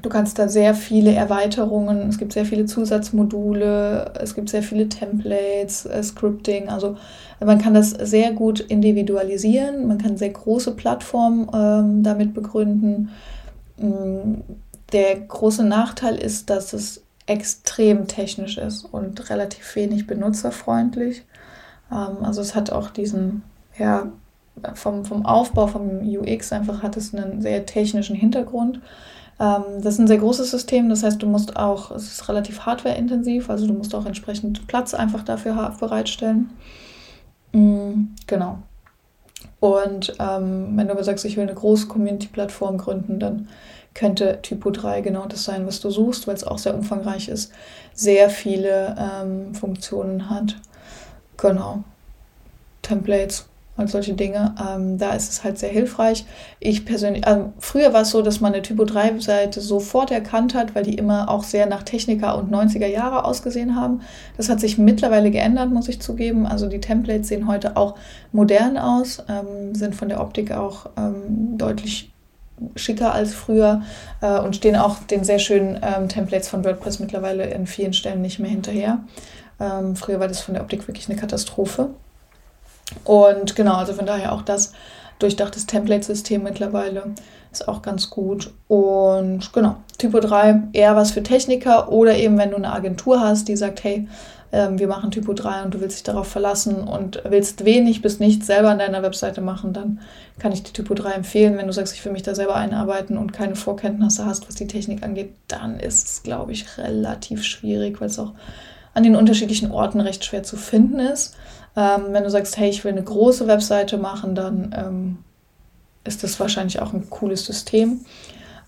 Du 0.00 0.08
kannst 0.08 0.38
da 0.38 0.48
sehr 0.48 0.74
viele 0.74 1.12
Erweiterungen, 1.12 2.08
es 2.08 2.18
gibt 2.18 2.32
sehr 2.32 2.44
viele 2.44 2.64
Zusatzmodule, 2.64 4.12
es 4.20 4.34
gibt 4.34 4.48
sehr 4.48 4.62
viele 4.62 4.88
Templates, 4.88 5.86
äh, 5.86 6.02
Scripting. 6.02 6.68
Also 6.68 6.96
man 7.40 7.58
kann 7.58 7.74
das 7.74 7.90
sehr 7.90 8.32
gut 8.32 8.60
individualisieren, 8.60 9.86
man 9.86 9.98
kann 9.98 10.16
sehr 10.16 10.30
große 10.30 10.72
Plattformen 10.72 11.48
ähm, 11.54 12.02
damit 12.02 12.34
begründen. 12.34 13.10
Mm, 13.78 14.40
der 14.92 15.20
große 15.20 15.64
Nachteil 15.64 16.16
ist, 16.16 16.50
dass 16.50 16.72
es 16.72 17.02
extrem 17.26 18.08
technisch 18.08 18.58
ist 18.58 18.84
und 18.84 19.30
relativ 19.30 19.76
wenig 19.76 20.06
benutzerfreundlich. 20.06 21.24
Ähm, 21.90 22.24
also 22.24 22.40
es 22.40 22.54
hat 22.54 22.70
auch 22.70 22.90
diesen, 22.90 23.42
ja, 23.78 24.12
vom, 24.74 25.04
vom 25.04 25.24
Aufbau, 25.24 25.66
vom 25.66 26.00
UX 26.02 26.52
einfach 26.52 26.82
hat 26.82 26.96
es 26.96 27.14
einen 27.14 27.40
sehr 27.40 27.64
technischen 27.64 28.16
Hintergrund. 28.16 28.80
Ähm, 29.40 29.62
das 29.82 29.94
ist 29.94 30.00
ein 30.00 30.06
sehr 30.06 30.18
großes 30.18 30.50
System, 30.50 30.88
das 30.88 31.02
heißt, 31.02 31.22
du 31.22 31.26
musst 31.26 31.56
auch, 31.56 31.90
es 31.90 32.12
ist 32.12 32.28
relativ 32.28 32.60
hardwareintensiv, 32.60 33.50
also 33.50 33.66
du 33.66 33.72
musst 33.72 33.94
auch 33.94 34.06
entsprechend 34.06 34.66
Platz 34.66 34.94
einfach 34.94 35.22
dafür 35.22 35.74
bereitstellen. 35.78 36.50
Mhm, 37.52 38.14
genau. 38.26 38.58
Und 39.60 40.14
ähm, 40.18 40.76
wenn 40.76 40.88
du 40.88 40.92
aber 40.92 41.04
sagst, 41.04 41.24
ich 41.24 41.36
will 41.36 41.44
eine 41.44 41.54
große 41.54 41.86
Community-Plattform 41.86 42.78
gründen, 42.78 43.20
dann 43.20 43.48
könnte 43.94 44.40
Typo 44.42 44.70
3 44.70 45.02
genau 45.02 45.26
das 45.26 45.44
sein, 45.44 45.66
was 45.66 45.80
du 45.80 45.90
suchst, 45.90 46.26
weil 46.26 46.34
es 46.34 46.44
auch 46.44 46.58
sehr 46.58 46.74
umfangreich 46.74 47.28
ist, 47.28 47.52
sehr 47.92 48.30
viele 48.30 48.96
ähm, 48.98 49.54
Funktionen 49.54 50.30
hat. 50.30 50.56
Genau. 51.36 51.84
Templates 52.80 53.46
und 53.82 53.90
solche 53.90 54.14
Dinge. 54.14 54.54
Ähm, 54.60 54.96
da 54.98 55.10
ist 55.12 55.30
es 55.30 55.44
halt 55.44 55.58
sehr 55.58 55.68
hilfreich. 55.68 56.24
Ich 56.60 56.84
persönlich, 56.84 57.26
also 57.26 57.52
früher 57.58 57.92
war 57.92 58.02
es 58.02 58.10
so, 58.10 58.22
dass 58.22 58.40
man 58.40 58.52
eine 58.52 58.62
Typo 58.62 58.84
3-Seite 58.84 59.60
sofort 59.60 60.10
erkannt 60.10 60.54
hat, 60.54 60.74
weil 60.74 60.84
die 60.84 60.94
immer 60.94 61.28
auch 61.28 61.44
sehr 61.44 61.66
nach 61.66 61.82
Techniker 61.82 62.38
und 62.38 62.50
90er 62.50 62.86
Jahre 62.86 63.24
ausgesehen 63.24 63.76
haben. 63.76 64.00
Das 64.36 64.48
hat 64.48 64.60
sich 64.60 64.78
mittlerweile 64.78 65.30
geändert, 65.30 65.70
muss 65.70 65.88
ich 65.88 66.00
zugeben. 66.00 66.46
Also 66.46 66.68
die 66.68 66.80
Templates 66.80 67.28
sehen 67.28 67.46
heute 67.46 67.76
auch 67.76 67.96
modern 68.32 68.78
aus, 68.78 69.22
ähm, 69.28 69.74
sind 69.74 69.94
von 69.94 70.08
der 70.08 70.20
Optik 70.20 70.52
auch 70.52 70.86
ähm, 70.96 71.58
deutlich 71.58 72.12
schicker 72.76 73.12
als 73.12 73.34
früher 73.34 73.82
äh, 74.20 74.38
und 74.38 74.56
stehen 74.56 74.76
auch 74.76 74.98
den 75.00 75.24
sehr 75.24 75.38
schönen 75.38 75.80
ähm, 75.82 76.08
Templates 76.08 76.48
von 76.48 76.64
WordPress 76.64 77.00
mittlerweile 77.00 77.44
in 77.46 77.66
vielen 77.66 77.92
Stellen 77.92 78.22
nicht 78.22 78.38
mehr 78.38 78.50
hinterher. 78.50 79.00
Ähm, 79.60 79.96
früher 79.96 80.20
war 80.20 80.28
das 80.28 80.40
von 80.40 80.54
der 80.54 80.62
Optik 80.62 80.86
wirklich 80.88 81.08
eine 81.08 81.18
Katastrophe. 81.18 81.90
Und 83.04 83.56
genau, 83.56 83.74
also 83.74 83.92
von 83.92 84.06
daher 84.06 84.32
auch 84.32 84.42
das 84.42 84.72
durchdachtes 85.18 85.66
Template-System 85.66 86.42
mittlerweile 86.42 87.14
ist 87.52 87.68
auch 87.68 87.82
ganz 87.82 88.10
gut. 88.10 88.52
Und 88.68 89.52
genau, 89.52 89.76
Typo 89.98 90.20
3 90.20 90.62
eher 90.72 90.96
was 90.96 91.12
für 91.12 91.22
Techniker 91.22 91.92
oder 91.92 92.16
eben 92.16 92.38
wenn 92.38 92.50
du 92.50 92.56
eine 92.56 92.72
Agentur 92.72 93.20
hast, 93.20 93.48
die 93.48 93.56
sagt, 93.56 93.84
hey, 93.84 94.08
ähm, 94.52 94.78
wir 94.78 94.88
machen 94.88 95.10
Typo 95.10 95.32
3 95.32 95.62
und 95.62 95.74
du 95.74 95.80
willst 95.80 95.96
dich 95.96 96.02
darauf 96.02 96.28
verlassen 96.28 96.76
und 96.76 97.22
willst 97.24 97.64
wenig 97.64 98.02
bis 98.02 98.20
nichts 98.20 98.46
selber 98.46 98.70
an 98.70 98.78
deiner 98.78 99.02
Webseite 99.02 99.40
machen, 99.40 99.72
dann 99.72 100.00
kann 100.38 100.52
ich 100.52 100.62
die 100.62 100.72
Typo 100.72 100.94
3 100.94 101.12
empfehlen. 101.12 101.56
Wenn 101.56 101.66
du 101.66 101.72
sagst, 101.72 101.94
ich 101.94 102.04
will 102.04 102.12
mich 102.12 102.22
da 102.22 102.34
selber 102.34 102.56
einarbeiten 102.56 103.16
und 103.16 103.32
keine 103.32 103.54
Vorkenntnisse 103.54 104.26
hast, 104.26 104.48
was 104.48 104.54
die 104.54 104.66
Technik 104.66 105.02
angeht, 105.02 105.34
dann 105.48 105.78
ist 105.78 106.08
es, 106.08 106.22
glaube 106.22 106.52
ich, 106.52 106.78
relativ 106.78 107.44
schwierig, 107.44 108.00
weil 108.00 108.08
es 108.08 108.18
auch 108.18 108.32
an 108.94 109.02
den 109.04 109.16
unterschiedlichen 109.16 109.70
Orten 109.70 110.00
recht 110.00 110.24
schwer 110.24 110.42
zu 110.42 110.56
finden 110.56 110.98
ist. 110.98 111.34
Ähm, 111.76 112.06
wenn 112.08 112.22
du 112.22 112.30
sagst, 112.30 112.58
hey, 112.58 112.68
ich 112.68 112.84
will 112.84 112.92
eine 112.92 113.02
große 113.02 113.46
Webseite 113.46 113.96
machen, 113.96 114.34
dann 114.34 114.74
ähm, 114.76 115.18
ist 116.04 116.22
das 116.22 116.38
wahrscheinlich 116.38 116.80
auch 116.80 116.92
ein 116.92 117.08
cooles 117.08 117.44
System. 117.46 118.04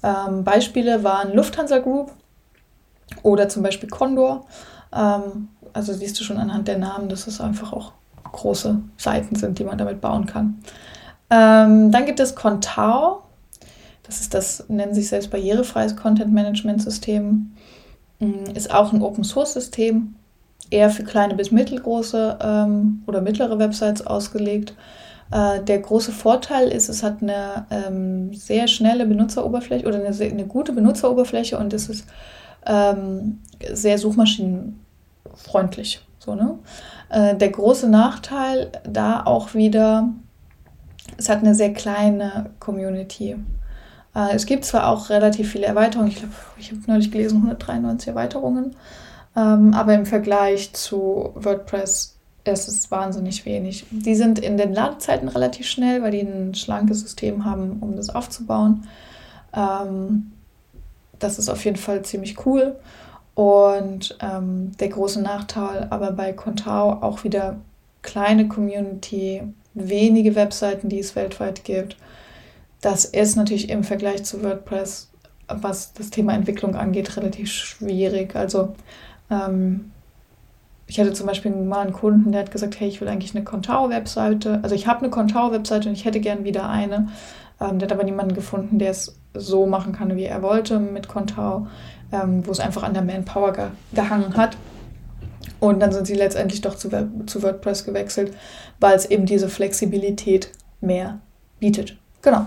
Ähm, 0.03 0.45
Beispiele 0.45 1.05
waren 1.05 1.35
Lufthansa 1.35 1.79
Group 1.79 2.13
oder 3.23 3.49
zum 3.49 3.63
Beispiel 3.63 3.89
Condor. 3.89 4.47
Ähm, 4.95 5.49
also 5.73 5.93
siehst 5.93 6.19
du 6.21 6.25
schon 6.25 6.39
anhand 6.39 6.69
der 6.69 6.79
Namen, 6.79 7.09
dass 7.09 7.27
es 7.27 7.41
einfach 7.41 7.73
auch 7.73 7.93
große 8.33 8.81
Seiten 8.97 9.37
sind, 9.37 9.59
die 9.59 9.65
man 9.65 9.79
damit 9.79 10.01
bauen 10.01 10.27
kann. 10.27 10.63
Ähm, 11.31 11.91
dann 11.91 12.07
gibt 12.07 12.21
es 12.21 12.35
Contao. 12.35 13.23
Das 14.03 14.21
ist 14.21 14.35
das, 14.35 14.69
nennen 14.69 14.95
sich 14.95 15.09
selbst 15.09 15.31
barrierefreies 15.31 15.97
Content 15.97 16.33
Management 16.33 16.83
System. 16.83 17.53
Mm, 18.19 18.51
ist 18.55 18.73
auch 18.73 18.93
ein 18.93 19.03
Open 19.03 19.25
Source 19.25 19.55
System 19.55 20.15
eher 20.75 20.91
für 20.91 21.05
kleine 21.05 21.35
bis 21.35 21.53
mittelgroße 21.53 22.39
ähm, 22.43 23.03
oder 23.07 23.21
mittlere 23.21 23.59
Websites 23.59 24.07
ausgelegt. 24.07 24.75
Äh, 25.31 25.63
der 25.63 25.79
große 25.79 26.13
Vorteil 26.13 26.69
ist, 26.69 26.89
es 26.89 27.03
hat 27.03 27.23
eine 27.23 27.67
ähm, 27.71 28.35
sehr 28.35 28.69
schnelle 28.69 29.07
Benutzeroberfläche 29.07 29.87
oder 29.87 29.97
eine, 29.97 30.13
sehr, 30.13 30.31
eine 30.31 30.47
gute 30.47 30.73
Benutzeroberfläche 30.73 31.59
und 31.59 31.73
es 31.73 31.89
ist 31.89 32.07
ähm, 32.67 33.41
sehr 33.73 33.99
suchmaschinenfreundlich. 33.99 36.01
So, 36.19 36.35
ne? 36.35 36.59
Äh, 37.09 37.37
der 37.37 37.51
große 37.51 37.89
Nachteil 37.89 38.73
da 38.89 39.23
auch 39.25 39.55
wieder, 39.55 40.09
es 41.17 41.29
hat 41.29 41.39
eine 41.39 41.55
sehr 41.55 41.73
kleine 41.73 42.51
Community. 42.59 43.37
Äh, 44.15 44.35
es 44.35 44.47
gibt 44.47 44.65
zwar 44.65 44.89
auch 44.89 45.11
relativ 45.11 45.53
viele 45.53 45.67
Erweiterungen, 45.67 46.11
ich 46.11 46.17
glaube, 46.17 46.35
ich 46.59 46.71
habe 46.71 46.81
neulich 46.87 47.11
gelesen, 47.11 47.37
193 47.37 48.09
Erweiterungen. 48.09 48.75
Ähm, 49.37 49.75
aber 49.75 49.95
im 49.95 50.07
Vergleich 50.07 50.73
zu 50.73 51.33
WordPress 51.35 52.17
ist 52.45 52.69
es 52.69 52.91
wahnsinnig 52.91 53.47
wenig. 53.47 53.87
Die 53.91 54.15
sind 54.15 54.39
in 54.39 54.57
den 54.57 54.73
Ladezeiten 54.73 55.29
relativ 55.29 55.67
schnell, 55.67 56.03
weil 56.03 56.11
die 56.11 56.21
ein 56.21 56.55
schlankes 56.55 57.01
System 57.01 57.45
haben, 57.45 57.79
um 57.81 57.97
das 57.97 58.11
aufzubauen. 58.11 58.87
Ähm, 59.55 60.33
das 61.19 61.39
ist 61.39 61.49
auf 61.49 61.65
jeden 61.65 61.77
Fall 61.77 62.03
ziemlich 62.03 62.45
cool. 62.47 62.77
Und 63.35 64.17
ähm, 64.21 64.73
der 64.79 64.89
große 64.89 65.21
Nachteil 65.21 65.89
aber 65.91 66.13
bei 66.13 66.33
Contao 66.33 67.03
auch 67.03 67.25
wieder 67.25 67.57
kleine 68.03 68.47
Community, 68.47 69.43
wenige 69.73 70.35
Webseiten, 70.37 70.89
die 70.89 71.01
es 71.01 71.17
weltweit 71.17 71.65
gibt. 71.65 71.97
Das 72.81 73.07
ist 73.07 73.35
natürlich 73.35 73.71
im 73.71 73.83
Vergleich 73.83 74.25
zu 74.25 74.43
WordPress, 74.43 75.11
was 75.49 75.95
das 75.95 76.11
Thema 76.11 76.35
Entwicklung 76.35 76.77
angeht, 76.77 77.17
relativ 77.17 77.51
schwierig. 77.51 78.37
Also 78.37 78.75
ähm, 79.31 79.93
ich 80.87 81.01
hatte 81.01 81.13
zum 81.13 81.27
Beispiel 81.27 81.51
mal 81.51 81.81
einen 81.81 81.93
Kunden, 81.93 82.33
der 82.33 82.43
hat 82.43 82.51
gesagt, 82.51 82.79
hey, 82.79 82.89
ich 82.89 83.01
will 83.01 83.09
eigentlich 83.09 83.35
eine 83.35 83.45
Contao-Webseite. 83.45 84.61
Also 84.63 84.75
ich 84.75 84.87
habe 84.87 85.01
eine 85.01 85.11
Contao-Webseite 85.11 85.89
und 85.89 85.95
ich 85.95 86.05
hätte 86.05 86.21
gern 86.21 86.45
wieder 86.45 86.69
eine. 86.69 87.09
Ähm, 87.61 87.79
der 87.79 87.89
hat 87.89 87.93
aber 87.93 88.05
niemanden 88.05 88.35
gefunden, 88.35 88.79
der 88.79 88.91
es 88.91 89.19
so 89.33 89.67
machen 89.67 89.93
kann, 89.93 90.15
wie 90.17 90.25
er 90.25 90.43
wollte 90.43 90.79
mit 90.79 91.09
Contao, 91.09 91.67
ähm, 92.13 92.47
wo 92.47 92.51
es 92.51 92.61
einfach 92.61 92.83
an 92.83 92.95
der 92.95 93.03
Manpower 93.03 93.53
ge 93.53 93.67
gehangen 93.95 94.37
hat. 94.37 94.57
Und 95.61 95.81
dann 95.81 95.93
sind 95.93 96.07
sie 96.07 96.15
letztendlich 96.15 96.61
doch 96.61 96.75
zu, 96.75 96.91
zu 97.27 97.43
WordPress 97.43 97.85
gewechselt, 97.85 98.37
weil 98.81 98.95
es 98.95 99.07
eben 99.07 99.25
diese 99.25 99.49
Flexibilität 99.49 100.51
mehr 100.81 101.21
bietet. 101.59 101.97
Genau. 102.21 102.47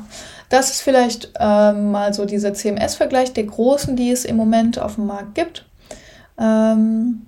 Das 0.50 0.72
ist 0.72 0.82
vielleicht 0.82 1.32
ähm, 1.40 1.92
mal 1.92 2.14
so 2.14 2.26
dieser 2.26 2.54
CMS-Vergleich 2.54 3.34
der 3.34 3.46
großen, 3.46 3.96
die 3.96 4.12
es 4.12 4.26
im 4.26 4.36
Moment 4.36 4.80
auf 4.80 4.96
dem 4.96 5.08
Markt 5.08 5.36
gibt. 5.36 5.67
Ähm, 6.38 7.28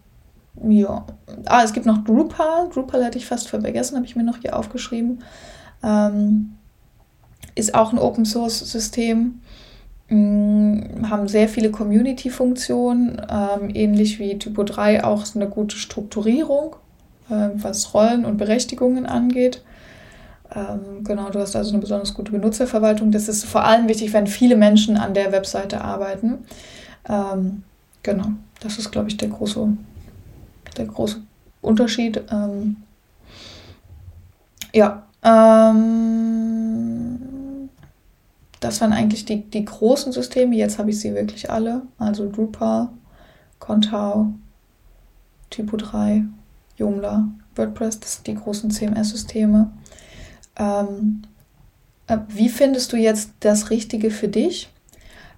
ja. 0.64 1.06
Ah, 1.46 1.64
es 1.64 1.74
gibt 1.74 1.86
noch 1.86 2.04
Drupal. 2.04 2.70
Drupal 2.70 3.04
hatte 3.04 3.18
ich 3.18 3.26
fast 3.26 3.50
vergessen, 3.50 3.96
habe 3.96 4.06
ich 4.06 4.16
mir 4.16 4.24
noch 4.24 4.38
hier 4.38 4.58
aufgeschrieben. 4.58 5.24
Ähm, 5.84 6.56
ist 7.56 7.76
auch 7.76 7.92
ein 7.94 8.00
Open 8.00 8.26
Source 8.26 8.60
System. 8.60 9.42
Ähm, 10.10 11.08
haben 11.10 11.28
sehr 11.28 11.48
viele 11.48 11.72
Community-Funktionen, 11.72 13.22
ähm, 13.30 13.70
ähnlich 13.74 14.20
wie 14.20 14.40
Typo 14.40 14.64
3 14.64 15.04
auch 15.04 15.24
eine 15.36 15.48
gute 15.48 15.76
Strukturierung, 15.76 16.76
äh, 17.30 17.50
was 17.56 17.94
Rollen 17.94 18.26
und 18.26 18.38
Berechtigungen 18.38 19.06
angeht. 19.06 19.64
Ähm, 20.56 21.04
genau, 21.04 21.30
du 21.30 21.40
hast 21.40 21.56
also 21.56 21.72
eine 21.72 21.80
besonders 21.80 22.16
gute 22.16 22.32
Benutzerverwaltung. 22.32 23.12
Das 23.12 23.28
ist 23.28 23.46
vor 23.46 23.64
allem 23.64 23.88
wichtig, 23.88 24.14
wenn 24.14 24.26
viele 24.26 24.56
Menschen 24.56 24.98
an 24.98 25.14
der 25.14 25.32
Webseite 25.32 25.82
arbeiten. 25.82 26.40
Ähm, 27.08 27.64
genau. 28.02 28.30
Das 28.60 28.78
ist, 28.78 28.92
glaube 28.92 29.10
ich, 29.10 29.18
der 29.18 29.30
große, 29.30 29.68
der 30.78 30.86
große 30.86 31.22
Unterschied. 31.62 32.22
Ähm, 32.32 32.78
ja, 34.74 35.08
ähm, 35.24 36.50
das 38.60 38.82
waren 38.82 38.94
eigentlich 38.94 39.26
die, 39.26 39.42
die 39.42 39.66
großen 39.66 40.12
Systeme. 40.12 40.56
Jetzt 40.56 40.78
habe 40.80 40.90
ich 40.90 41.00
sie 41.00 41.16
wirklich 41.16 41.50
alle. 41.50 41.84
Also 41.98 42.30
Drupal, 42.30 42.90
Contao, 43.60 44.34
Typo 45.50 45.78
3, 45.78 46.26
Joomla, 46.78 47.30
WordPress, 47.56 48.00
das 48.00 48.16
sind 48.16 48.28
die 48.28 48.36
großen 48.36 48.72
CMS-Systeme. 48.72 49.72
Ähm, 50.58 51.24
äh, 52.08 52.18
wie 52.28 52.50
findest 52.50 52.94
du 52.94 52.98
jetzt 52.98 53.32
das 53.40 53.70
Richtige 53.70 54.12
für 54.12 54.28
dich? 54.28 54.70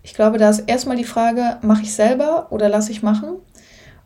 Ich 0.03 0.13
glaube, 0.13 0.37
da 0.37 0.49
ist 0.49 0.63
erstmal 0.67 0.97
die 0.97 1.03
Frage, 1.03 1.57
mache 1.61 1.83
ich 1.83 1.93
selber 1.93 2.47
oder 2.49 2.69
lasse 2.69 2.91
ich 2.91 3.03
machen? 3.03 3.37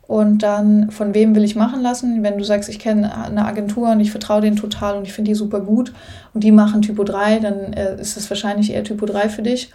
und 0.06 0.42
dann 0.42 0.90
von 0.90 1.14
wem 1.14 1.34
will 1.34 1.44
ich 1.44 1.56
machen 1.56 1.82
lassen. 1.82 2.22
Wenn 2.22 2.38
du 2.38 2.44
sagst, 2.44 2.68
ich 2.68 2.78
kenne 2.78 3.12
eine 3.24 3.44
Agentur 3.44 3.90
und 3.90 4.00
ich 4.00 4.12
vertraue 4.12 4.40
denen 4.40 4.56
total 4.56 4.96
und 4.96 5.04
ich 5.06 5.12
finde 5.12 5.30
die 5.30 5.34
super 5.34 5.60
gut 5.60 5.92
und 6.32 6.44
die 6.44 6.52
machen 6.52 6.82
Typo 6.82 7.02
3, 7.02 7.40
dann 7.40 7.72
äh, 7.72 8.00
ist 8.00 8.16
es 8.16 8.30
wahrscheinlich 8.30 8.72
eher 8.72 8.84
Typo 8.84 9.06
3 9.06 9.28
für 9.28 9.42
dich. 9.42 9.70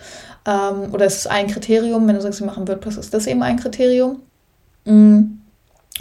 Ähm, 0.46 0.94
oder 0.94 1.06
es 1.06 1.18
ist 1.18 1.28
ein 1.28 1.48
Kriterium. 1.48 2.08
Wenn 2.08 2.16
du 2.16 2.22
sagst, 2.22 2.40
sie 2.40 2.46
machen 2.46 2.68
WordPress, 2.68 2.98
ist 2.98 3.14
das 3.14 3.28
eben 3.28 3.44
ein 3.44 3.58
Kriterium. 3.58 4.20
Mhm. 4.86 5.42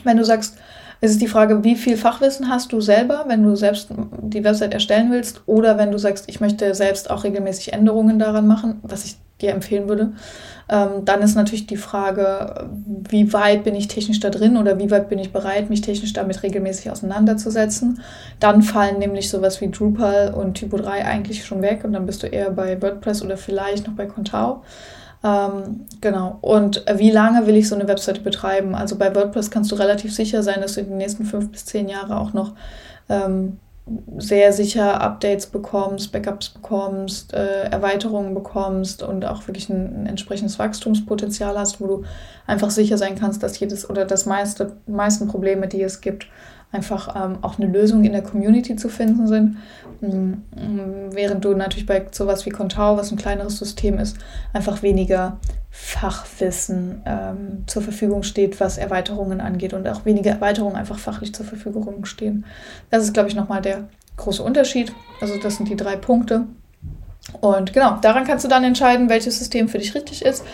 Wenn 0.04 0.16
du 0.16 0.24
sagst, 0.24 0.56
es 1.00 1.10
ist 1.12 1.22
die 1.22 1.28
Frage, 1.28 1.64
wie 1.64 1.74
viel 1.74 1.96
Fachwissen 1.96 2.48
hast 2.48 2.72
du 2.72 2.80
selber, 2.80 3.24
wenn 3.26 3.42
du 3.42 3.56
selbst 3.56 3.88
die 4.22 4.44
Website 4.44 4.74
erstellen 4.74 5.10
willst 5.10 5.42
oder 5.46 5.76
wenn 5.76 5.90
du 5.90 5.98
sagst, 5.98 6.26
ich 6.28 6.40
möchte 6.40 6.74
selbst 6.74 7.10
auch 7.10 7.24
regelmäßig 7.24 7.72
Änderungen 7.72 8.18
daran 8.18 8.46
machen, 8.46 8.78
was 8.82 9.06
ich 9.06 9.16
dir 9.42 9.52
empfehlen 9.52 9.88
würde. 9.88 10.12
Ähm, 10.68 11.04
dann 11.04 11.22
ist 11.22 11.34
natürlich 11.34 11.66
die 11.66 11.76
Frage, 11.76 12.68
wie 13.08 13.32
weit 13.32 13.64
bin 13.64 13.74
ich 13.74 13.88
technisch 13.88 14.20
da 14.20 14.30
drin 14.30 14.56
oder 14.56 14.78
wie 14.78 14.90
weit 14.90 15.08
bin 15.08 15.18
ich 15.18 15.32
bereit, 15.32 15.68
mich 15.68 15.80
technisch 15.80 16.12
damit 16.12 16.42
regelmäßig 16.42 16.90
auseinanderzusetzen. 16.90 18.00
Dann 18.38 18.62
fallen 18.62 18.98
nämlich 18.98 19.30
sowas 19.30 19.60
wie 19.60 19.70
Drupal 19.70 20.32
und 20.32 20.54
Typo 20.54 20.76
3 20.76 21.04
eigentlich 21.04 21.44
schon 21.44 21.60
weg 21.62 21.80
und 21.82 21.92
dann 21.92 22.06
bist 22.06 22.22
du 22.22 22.28
eher 22.28 22.50
bei 22.50 22.80
WordPress 22.80 23.22
oder 23.22 23.36
vielleicht 23.36 23.88
noch 23.88 23.94
bei 23.94 24.06
Contao. 24.06 24.62
Ähm, 25.22 25.86
genau. 26.00 26.38
Und 26.40 26.84
wie 26.94 27.10
lange 27.10 27.46
will 27.46 27.56
ich 27.56 27.68
so 27.68 27.74
eine 27.74 27.88
Webseite 27.88 28.20
betreiben? 28.20 28.74
Also 28.74 28.96
bei 28.96 29.14
WordPress 29.14 29.50
kannst 29.50 29.72
du 29.72 29.76
relativ 29.76 30.14
sicher 30.14 30.42
sein, 30.42 30.60
dass 30.60 30.74
du 30.74 30.80
in 30.80 30.88
den 30.88 30.98
nächsten 30.98 31.24
fünf 31.24 31.50
bis 31.50 31.64
zehn 31.64 31.88
Jahre 31.88 32.16
auch 32.16 32.32
noch 32.32 32.54
ähm, 33.08 33.58
sehr 34.18 34.52
sicher 34.52 35.00
Updates 35.00 35.46
bekommst, 35.46 36.12
Backups 36.12 36.50
bekommst, 36.50 37.34
äh, 37.34 37.64
Erweiterungen 37.64 38.34
bekommst 38.34 39.02
und 39.02 39.24
auch 39.24 39.46
wirklich 39.48 39.68
ein, 39.68 40.02
ein, 40.02 40.06
entsprechendes 40.06 40.58
Wachstumspotenzial 40.58 41.58
hast, 41.58 41.80
wo 41.80 41.86
du 41.86 42.04
einfach 42.46 42.70
sicher 42.70 42.98
sein 42.98 43.16
kannst, 43.16 43.42
dass 43.42 43.58
jedes 43.58 43.88
oder 43.88 44.04
das 44.04 44.26
meiste, 44.26 44.76
meisten 44.86 45.28
Probleme, 45.28 45.66
die 45.66 45.82
es 45.82 46.00
gibt, 46.00 46.26
einfach 46.72 47.14
ähm, 47.16 47.38
auch 47.42 47.58
eine 47.58 47.70
Lösung 47.70 48.04
in 48.04 48.12
der 48.12 48.22
Community 48.22 48.76
zu 48.76 48.88
finden 48.88 49.26
sind. 49.26 49.56
Mm, 50.00 50.34
während 51.12 51.44
du 51.44 51.54
natürlich 51.54 51.86
bei 51.86 52.06
sowas 52.10 52.46
wie 52.46 52.50
Contao, 52.50 52.96
was 52.96 53.10
ein 53.10 53.18
kleineres 53.18 53.58
System 53.58 53.98
ist, 53.98 54.16
einfach 54.52 54.82
weniger 54.82 55.38
Fachwissen 55.70 57.02
ähm, 57.06 57.64
zur 57.66 57.82
Verfügung 57.82 58.22
steht, 58.22 58.60
was 58.60 58.78
Erweiterungen 58.78 59.40
angeht 59.40 59.72
und 59.72 59.86
auch 59.88 60.04
weniger 60.04 60.30
Erweiterungen 60.30 60.76
einfach 60.76 60.98
fachlich 60.98 61.34
zur 61.34 61.46
Verfügung 61.46 62.04
stehen. 62.04 62.44
Das 62.90 63.04
ist, 63.04 63.14
glaube 63.14 63.28
ich, 63.28 63.34
nochmal 63.34 63.62
der 63.62 63.88
große 64.16 64.42
Unterschied. 64.42 64.92
Also 65.20 65.34
das 65.40 65.56
sind 65.56 65.68
die 65.68 65.76
drei 65.76 65.96
Punkte. 65.96 66.46
Und 67.40 67.72
genau, 67.72 67.98
daran 68.00 68.24
kannst 68.24 68.44
du 68.44 68.48
dann 68.48 68.64
entscheiden, 68.64 69.08
welches 69.08 69.38
System 69.38 69.68
für 69.68 69.78
dich 69.78 69.94
richtig 69.94 70.24
ist. 70.24 70.44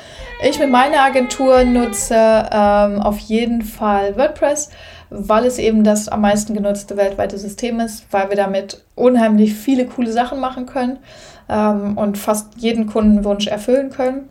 Ich 0.43 0.59
mit 0.59 0.71
meiner 0.71 1.01
Agentur 1.01 1.65
nutze 1.65 2.15
ähm, 2.15 3.01
auf 3.01 3.19
jeden 3.19 3.63
Fall 3.63 4.17
WordPress 4.17 4.71
weil 5.11 5.45
es 5.45 5.59
eben 5.59 5.85
das 5.85 6.09
am 6.09 6.21
meisten 6.21 6.55
genutzte 6.55 6.97
weltweite 6.97 7.39
System 7.39 7.81
ist, 7.81 8.07
weil 8.11 8.29
wir 8.31 8.37
damit 8.37 8.85
unheimlich 8.95 9.55
viele 9.55 9.87
coole 9.87 10.13
Sachen 10.13 10.41
machen 10.41 10.67
können 10.67 10.99
ähm, 11.49 11.97
und 11.97 12.19
fast 12.19 12.57
jeden 12.57 12.87
Kundenwunsch 12.87 13.47
erfüllen 13.47 13.91
können. 13.91 14.29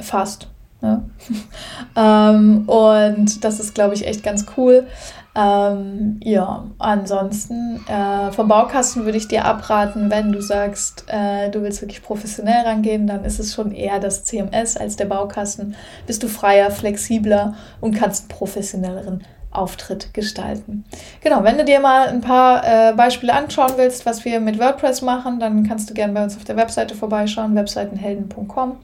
Fast. 0.00 0.48
Ne? 0.80 1.08
ähm, 1.96 2.68
und 2.68 3.44
das 3.44 3.60
ist, 3.60 3.74
glaube 3.74 3.94
ich, 3.94 4.06
echt 4.06 4.22
ganz 4.22 4.46
cool. 4.56 4.86
Ähm, 5.34 6.18
ja, 6.22 6.64
ansonsten 6.78 7.80
äh, 7.86 8.32
vom 8.32 8.48
Baukasten 8.48 9.04
würde 9.04 9.18
ich 9.18 9.28
dir 9.28 9.44
abraten, 9.44 10.10
wenn 10.10 10.32
du 10.32 10.40
sagst, 10.40 11.04
äh, 11.06 11.48
du 11.50 11.62
willst 11.62 11.80
wirklich 11.80 12.02
professionell 12.02 12.64
rangehen, 12.64 13.06
dann 13.06 13.24
ist 13.24 13.38
es 13.38 13.54
schon 13.54 13.70
eher 13.70 14.00
das 14.00 14.24
CMS 14.24 14.76
als 14.76 14.96
der 14.96 15.04
Baukasten. 15.04 15.76
Bist 16.08 16.24
du 16.24 16.28
freier, 16.28 16.72
flexibler 16.72 17.54
und 17.80 17.94
kannst 17.94 18.22
einen 18.22 18.36
professionelleren 18.36 19.22
Auftritt 19.50 20.12
gestalten. 20.12 20.84
Genau, 21.22 21.42
wenn 21.42 21.58
du 21.58 21.64
dir 21.64 21.80
mal 21.80 22.08
ein 22.08 22.20
paar 22.20 22.62
äh, 22.64 22.92
Beispiele 22.92 23.32
anschauen 23.32 23.72
willst, 23.76 24.06
was 24.06 24.24
wir 24.24 24.40
mit 24.40 24.58
WordPress 24.58 25.02
machen, 25.02 25.40
dann 25.40 25.66
kannst 25.66 25.88
du 25.88 25.94
gerne 25.94 26.12
bei 26.12 26.22
uns 26.22 26.36
auf 26.36 26.44
der 26.44 26.56
Webseite 26.56 26.94
vorbeischauen, 26.94 27.54
webseitenhelden.com. 27.54 28.76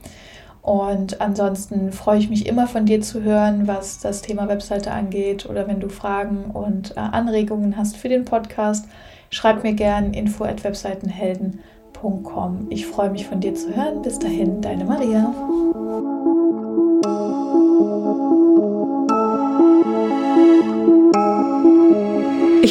Und 0.62 1.20
ansonsten 1.20 1.92
freue 1.92 2.18
ich 2.18 2.30
mich 2.30 2.46
immer 2.46 2.66
von 2.66 2.86
dir 2.86 3.02
zu 3.02 3.22
hören, 3.22 3.68
was 3.68 3.98
das 3.98 4.22
Thema 4.22 4.48
Webseite 4.48 4.92
angeht 4.92 5.44
oder 5.44 5.68
wenn 5.68 5.78
du 5.78 5.90
Fragen 5.90 6.50
und 6.52 6.96
äh, 6.96 7.00
Anregungen 7.00 7.76
hast 7.76 7.98
für 7.98 8.08
den 8.08 8.24
Podcast, 8.24 8.86
schreib 9.28 9.62
mir 9.62 9.74
gerne 9.74 10.16
info 10.16 10.44
at 10.44 10.64
webseitenhelden.com. 10.64 12.68
Ich 12.70 12.86
freue 12.86 13.10
mich 13.10 13.26
von 13.26 13.40
dir 13.40 13.54
zu 13.54 13.76
hören. 13.76 14.00
Bis 14.00 14.18
dahin, 14.18 14.62
deine 14.62 14.86
Maria. 14.86 15.34